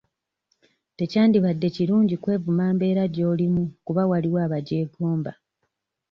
[0.97, 5.31] Tekyandibadde kirungi kwevuma mbeera gy'olimu kuba waliwo abagyegomba.